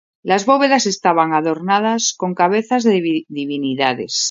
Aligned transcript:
Las 0.23 0.47
bóvedas 0.47 0.87
estaban 0.87 1.31
adornadas 1.31 2.15
con 2.17 2.33
cabezas 2.33 2.81
de 2.83 2.93
divinidades. 3.39 4.13